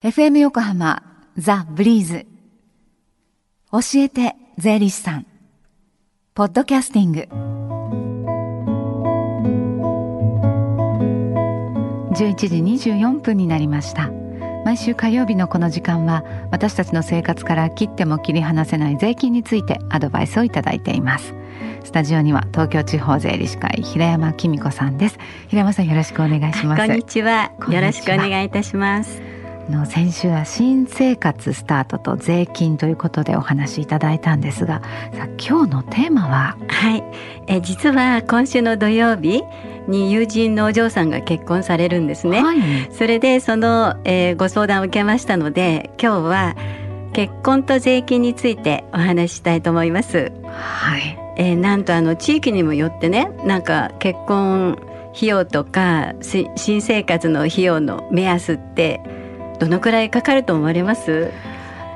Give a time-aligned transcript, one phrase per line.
[0.00, 1.02] FM 横浜
[1.36, 2.24] ザ・ブリーズ。
[3.72, 5.26] 教えて税理士さん。
[6.34, 7.26] ポッドキャスティング。
[12.14, 12.46] 11時
[12.92, 14.12] 24分になりました。
[14.64, 16.22] 毎週火曜日のこの時間は
[16.52, 21.34] 私たちの生活から切っても切り離せない税金についてアドバイスをいただいています。
[21.82, 25.18] スタジオには東京地方税理士会平山紀美子さんです。
[25.48, 26.86] 平山さんよろしくお願いします。
[26.86, 27.50] こんにちは。
[27.68, 29.37] よろしくお願いいたします。
[29.68, 36.56] の先週は新生活スタートと税金ということでお話しいただいたんですがさ今日のテーマは？
[36.68, 37.04] はい。
[37.46, 39.42] え実は今週の土曜日
[39.86, 42.58] に友人のお嬢さんが結婚されるんですね、はい、
[42.92, 46.56] それでその、えー、ご相談を受けましたので今日は
[47.14, 50.32] 結婚と税金についてお話ししたいと思います。
[50.44, 51.18] はい。
[51.36, 54.76] えー、なんとあの地域にもよってねなんか結婚
[55.14, 59.00] 費用とか新生活の費用の目安って
[59.58, 61.32] どのくらいかかると思われます？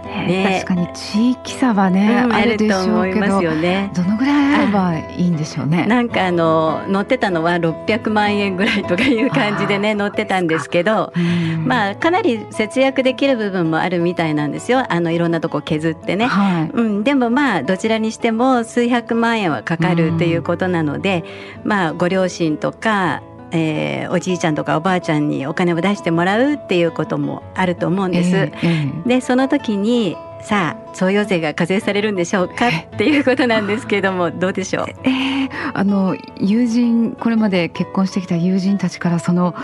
[0.05, 3.91] ね、確かに地域差はね、うん、あるでしょうけどよね。
[3.95, 5.87] どのぐらいあればいいんでしょうね。
[5.87, 11.13] なんかあの乗ってたのは600万円ぐらいとかいう感じでね乗ってたんですけど
[11.65, 14.85] まあかなり節約できる部分もあるみたいなんですよ。
[14.93, 21.25] あのいろんなとこ削ってね、はい、うん、でもまあどちらにしても数百万円はかかるということなので
[21.65, 28.37] まあご両親とかえー、おじいちゃんとかおばあちゃんにお金を出してもらうっていうこともあると思うんです。
[28.37, 39.55] えーえー、でその時にさあ贈与税が課税されるんでしょうかっていうことなんですけれどもどうでしょう、 えー、あの友人これまで結婚してきた友人たちからその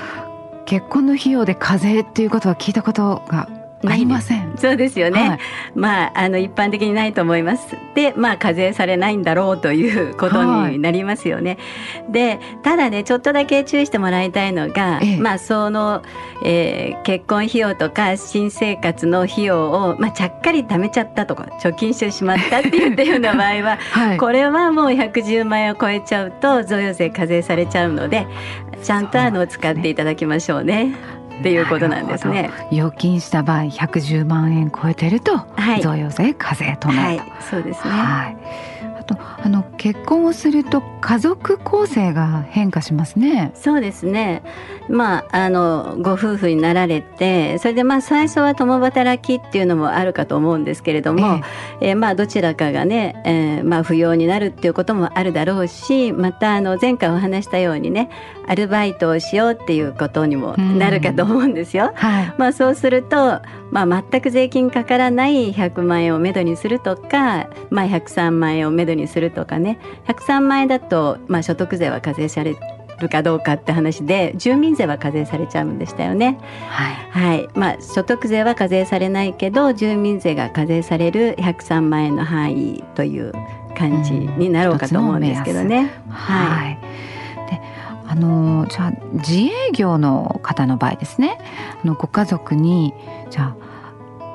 [0.66, 3.48] 結婚の費用で課税っていうことは聞いたことが
[3.86, 4.47] ありません。
[4.58, 5.28] そうですよね。
[5.28, 5.38] はい、
[5.74, 7.76] まああの一般的にないと思います。
[7.94, 11.58] で、まあ課税されないんだろうということになりますよね。
[12.02, 16.02] はい、で、ただねちょっとだけ注意してもらいたいのが、ええ、まあその、
[16.44, 28.26] えー、結婚費用とか新生活の費用をまあちゃっかり貯めちゃったとか貯金してしまったっていったような場合は、 はい、これはもう110万円を超えちゃうと贈与税課税されちゃうので、
[28.82, 31.17] ちゃんとあの使っていただきましょうね。
[31.38, 32.50] っていうことなんですね。
[32.72, 37.90] 預金した場合110万円超えてると、はい、贈与税課税となると、はい、そうですね。
[37.90, 38.36] はい。
[38.98, 43.52] あとあの結婚をすると家族構成が変化しますね。
[43.54, 44.42] そうですね。
[44.88, 51.42] まああのご夫婦になられて、それでまあ最初は共働きっていうのもあるかと思うんですけれども、えー、
[51.90, 58.10] えー、まあどちらかがね、えー、まあ不要になるっていうこともあるだろうし、またあの前回お話したようにね、
[58.48, 61.92] アルバイトをしようっていうことにもなるかと思うんですよ。
[61.94, 72.56] はい、まあそうすると、まあ全く税金かからない100万円をめどにするとか、まあ103万円をめどにするとかね、103万円だとまあ所得税は課税され
[73.00, 76.38] るかどうかって話で住民税は課税されちゃうんでしたよね。
[76.68, 83.32] はい、はい、まあ所得税は課税されないけど住民税が課税される103万円の範囲という
[83.76, 85.92] 感じになろうかと思うんですけどね。
[86.06, 86.78] うん、はい。
[86.80, 86.87] で
[88.08, 91.38] あのじゃあ自営業の方の場合ですね。
[91.84, 92.94] あのご家族に
[93.30, 93.68] じゃあ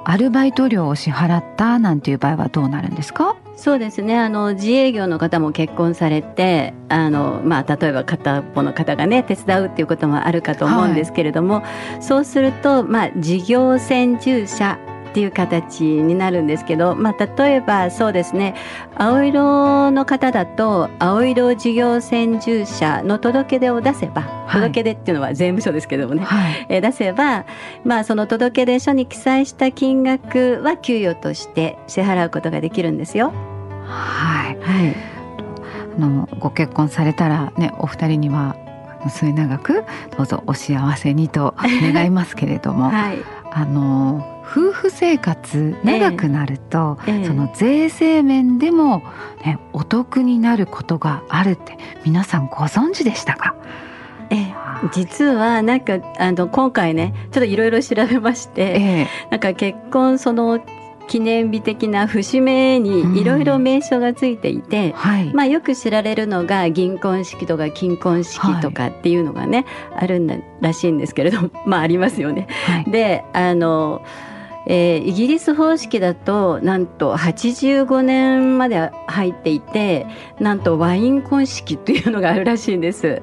[0.06, 3.36] アルバイト料を支払ったなんていう場合はどうなるんですか？
[3.56, 4.20] そうですね。
[4.20, 14.78] あの自営業の方も結婚されてあの、まあ、例えば片っぽの方がね手伝うっていうこともあるかと思うんですけれども、はい、そうすると、まあ、事業専従者
[15.14, 18.56] っていう形になるんですけど、まあ、例えばそうですね。
[18.96, 27.46] 青色の方だと青色事業専従者の届け出を出せば、はい、届け出っていうのは税務署ですけどもね、はい、え出せば、
[27.86, 33.32] まあ、その届け出書に記載した金額は給与として支払うことができるんですよ。
[33.86, 34.96] はい、はい、
[35.96, 38.56] あのご結婚されたらねお二人には
[39.10, 39.84] 末永く
[40.18, 43.20] どうぞお幸せにと願いますけれども、 はい、
[43.52, 49.04] あの夫婦生活長くなると、ええ、その税制面でも、
[49.46, 53.56] ね、お得になることがあるって皆さんご存知でしたか？
[54.30, 54.54] え
[54.92, 60.60] 実はなんかあの今回ねちょっといろいろ調べまして、え、なんか結婚その
[61.08, 64.92] 記念日的な節目にいろいろ名称がついていて、うん。
[64.94, 72.48] はい、まあ、よく知られるのが銀婚式とか金婚式とかっていうのがね、はい、あるんだらしいんですけれども まあありますよね。
[72.66, 74.02] はい、であの
[74.66, 80.08] えー、イギリス方式だとなんと85年まで入っていて
[80.40, 83.22] なんとワイン婚式というのがあるらしいんです。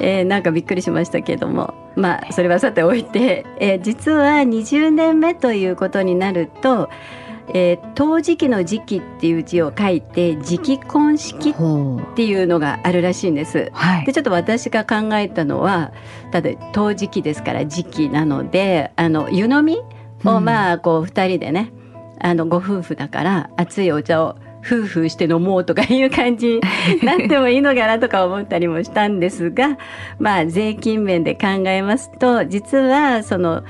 [0.00, 7.16] えー、なんかびっくりしましたけどもまあそれはさておいて、えー、実は20年目ということになると、え
[7.54, 13.70] えー、陶磁器の時期っていう字を書いて磁器婚式っていうのがあるらしいんです。
[13.72, 15.92] はい、でちょっと私が考えたのは
[16.32, 19.78] ただ陶磁器ですから時期なのであの湯飲み
[20.26, 21.72] をまあこう2人でね、
[22.20, 24.36] あのご夫婦だから熱いお茶を
[24.66, 26.60] 夫婦して飲もうとかいう感じに
[27.04, 29.78] なってもいいのかなとか思ったりもしたんですが
[30.18, 33.62] まあ税金面で考えますと実はその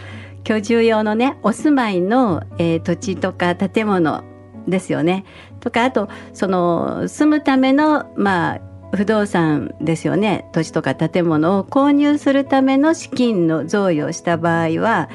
[0.44, 4.25] 居住用のねお住まいの、えー、土地とか建物
[4.67, 5.25] ですよね。
[5.61, 8.61] とかあとその住むためのまあ
[8.93, 10.47] 不動産ですよね。
[10.52, 15.09] 土地とか建物を購入するための資金の贈与をした場合は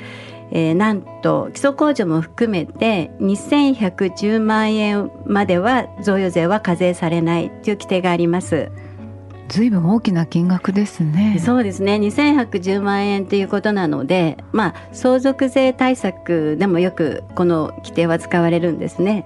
[0.52, 8.72] えー、なんと基礎控除も含めて2110万円までは贈与税は課税されないという規定があります。
[9.52, 11.38] ずいぶん大きな金額ですね。
[11.44, 11.96] そうですね。
[11.96, 19.26] 2110万円ということなので、まあ相続税対策でもよくこの規定は使われるんですね。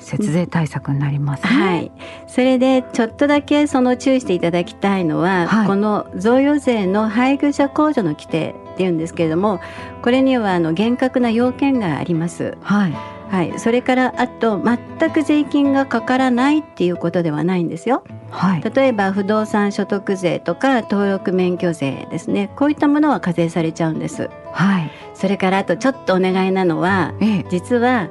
[0.00, 1.92] 節税対策になります、ね、はい。
[2.26, 9.60] それでちょっとだけその注意していただきたいのは、はい、この贈与税の配偶者控除の規定っていうんですけれども、
[10.02, 12.56] これにはあの厳格な要件があります。
[12.62, 13.14] はい。
[13.34, 18.04] はい、それからあと全く税金がかからないっていうことではないんですよ。
[18.30, 24.30] はい、例えば不動産所得税とか登録免許税ですねこういったものは課税されちゃうんです。
[24.52, 28.08] はい、それからあとちょっとお願いなのは、ええ、実は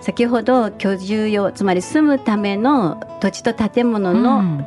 [0.00, 4.66] 先ほど居住用つまり住むための土地と建物の、うん、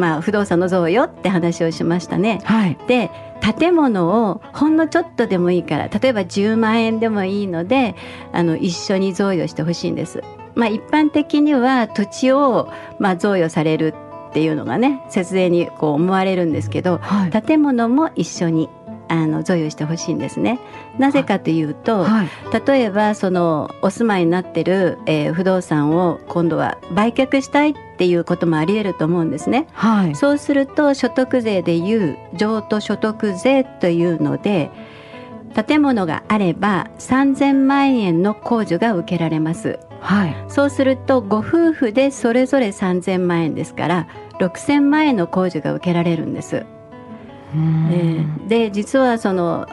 [0.00, 2.40] まあ、不動産の贈与って話をしましたね。
[2.44, 3.10] はい、で
[3.40, 7.94] 建物をほんのちょっとでもいいから例えば10万円でもいいので
[8.32, 10.22] あの一緒に贈与してほしいんです。
[10.54, 13.94] まあ、一般的には土地を、まあ、贈与される
[14.30, 18.68] っていうのがね節税にこう思われるんですけど、はい、建物も一緒に
[19.08, 20.60] あの贈与してほしいんですね。
[20.98, 22.28] なぜかというと、はい、
[22.66, 29.66] 例えばそのお住まいになってる、えー、不動産を今度は売却したいっていうこともあり得ると思うんですね。
[29.72, 34.70] はい、そうすると所得税でいう譲渡所得税というので
[35.54, 39.78] 建物があれば3000万円の控除が受けられます。
[40.00, 44.08] はい、そうするとご夫婦でそれぞれ3000万円ですから
[44.38, 46.64] 6000万円の控除が受けられるんです。
[48.48, 49.66] で実はその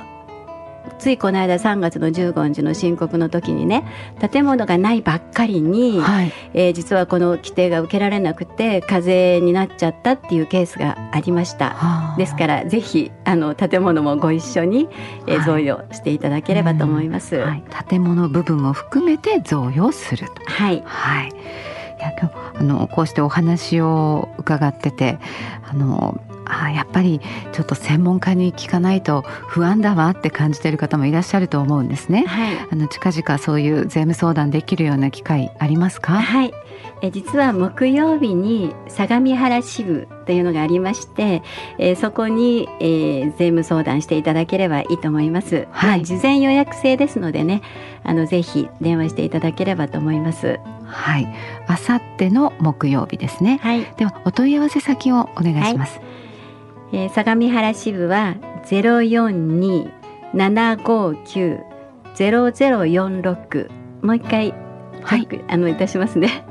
[0.99, 3.85] ついこの間3月の15日の申告の時にね
[4.31, 12.15] 建物がないばっかりに、はい、えー、実はこの規定が受けられなくて課税になっちゃったっていうケースがありました。
[12.17, 14.87] ですからぜひあの建物もご一緒に、
[15.27, 17.35] えー、贈与していただければと思います。
[17.35, 20.33] はい、建物部分を含めて贈与すると。
[20.45, 20.81] はい。
[20.85, 21.29] はい。
[21.29, 21.31] い
[22.01, 22.13] や
[22.55, 25.17] あのこうしてお話を伺ってて
[25.67, 27.19] あのあやっぱり
[27.51, 32.25] ちょっと専門家に聞かないと不安だわって感じている方もいらっしゃると思うんですね。
[32.27, 36.13] はい、あの近々そういう税務相談できるような機会ありますか？
[36.13, 36.53] はい。
[37.01, 41.43] え実は木曜日に相模原支部というのがありまして、
[41.77, 45.67] えー、そこに、えー、税務相談していただければいいと思います。
[45.71, 47.61] はい、まあ、事前予約制ですのでね、
[48.03, 50.59] あのぜひ電話していただければと思います。
[50.85, 51.27] はい、
[51.67, 53.59] あさっての木曜日ですね。
[53.61, 55.97] はい、ではお問い合わせ先をお願いします。
[55.97, 56.14] はい
[56.91, 59.91] えー、相模原支部はゼロ四二
[60.33, 61.59] 七五九
[62.15, 63.69] ゼロゼロ四六。
[64.01, 64.53] もう一回
[65.03, 66.45] はい、あのいたしますね。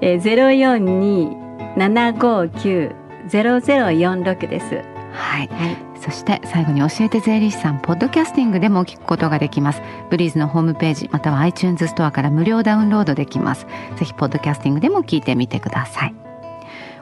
[0.20, 1.36] ゼロ四二
[1.76, 2.90] 七五九
[3.28, 4.82] ゼロゼロ四六です。
[5.12, 9.82] はい、はい、そして最後に教えて税理士さんポッドキャスティングでも聞くことができます。
[10.10, 13.66] ブリーズのホームページまたは iTunes ストアから無料ダウンロードできます。
[13.96, 16.31] ぜひポッドキャスティングでも聞いてみてください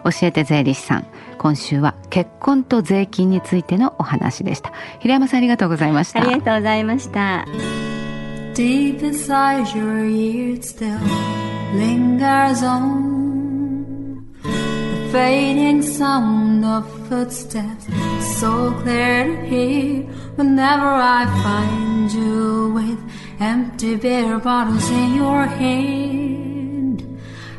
[0.05, 1.07] 教えて税理士さん
[1.39, 7.47] 今週は結婚と税金についてのお話でした平山さんありがとうございましたありがとうございました
[8.55, 10.99] Deep inside your ears still
[11.75, 17.87] lingers on the fading sound of footsteps
[18.39, 20.03] so clear to hear
[20.37, 22.99] whenever I find you with
[23.41, 26.20] empty beer bottles in your hand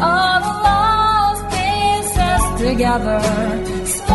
[0.00, 4.09] all the lost pieces together.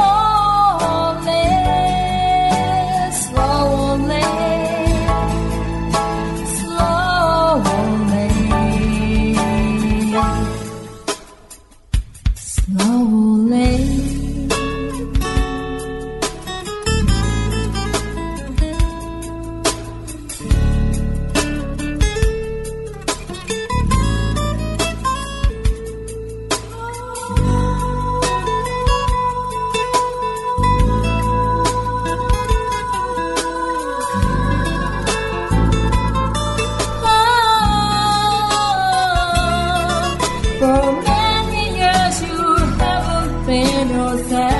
[43.82, 44.55] innocent.